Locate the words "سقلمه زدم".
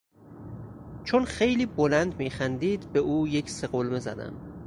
3.49-4.33